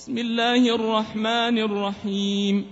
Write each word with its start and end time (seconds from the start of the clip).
بسم 0.00 0.18
الله 0.18 0.74
الرحمن 0.74 1.58
الرحيم. 1.58 2.64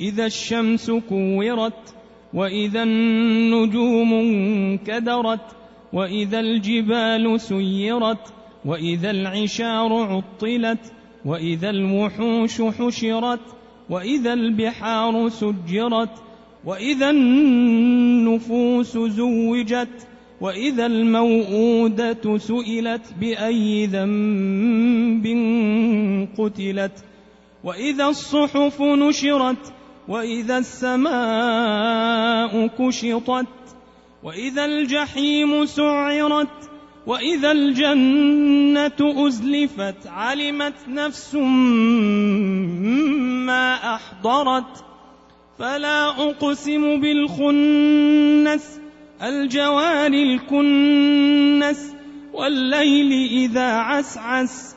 إذا 0.00 0.26
الشمس 0.26 0.90
كورت 0.90 1.94
وإذا 2.34 2.82
النجوم 2.82 4.12
انكدرت 4.12 5.56
وإذا 5.92 6.40
الجبال 6.40 7.40
سيرت 7.40 8.32
وإذا 8.64 9.10
العشار 9.10 9.92
عطلت 9.92 10.92
وإذا 11.24 11.70
الوحوش 11.70 12.62
حشرت 12.62 13.40
وإذا 13.90 14.32
البحار 14.32 15.28
سجرت 15.28 16.22
وإذا 16.64 17.10
النفوس 17.10 18.98
زوجت 18.98 20.08
وإذا 20.40 20.86
الموءودة 20.86 22.38
سئلت 22.38 23.14
بأي 23.20 23.86
ذنب 23.86 25.26
قتلت 26.26 27.04
وإذا 27.64 28.06
الصحف 28.06 28.82
نشرت 28.82 29.72
وإذا 30.08 30.58
السماء 30.58 32.66
كشطت 32.66 33.46
وإذا 34.22 34.64
الجحيم 34.64 35.66
سعرت 35.66 36.70
وإذا 37.06 37.52
الجنة 37.52 39.26
أزلفت 39.26 40.06
علمت 40.06 40.74
نفس 40.88 41.34
ما 43.46 43.94
أحضرت 43.94 44.84
فلا 45.58 46.08
أقسم 46.08 47.00
بالخنس 47.00 48.80
الجوار 49.22 50.12
الكنس 50.12 51.94
والليل 52.32 53.12
إذا 53.30 53.72
عسعس 53.72 54.76